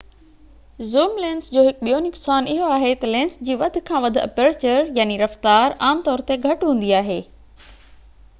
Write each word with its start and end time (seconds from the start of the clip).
zoom 0.93 1.11
lenses 1.23 1.49
جو 1.57 1.63
هڪ 1.67 1.83
ٻيو 1.87 1.99
نقصان 2.05 2.47
اهو 2.53 2.71
آهي 2.77 2.93
ته 3.03 3.11
لينس 3.17 3.37
جي 3.49 3.59
وڌ 3.65 3.77
کان 3.91 4.01
وڌ 4.07 4.19
اپرچر 4.23 4.91
رفتار 5.25 5.79
عام 5.91 6.03
طور 6.09 6.27
تي 6.33 6.41
گهٽ 6.49 6.67
هوندي 6.71 6.93
آهي 7.03 7.21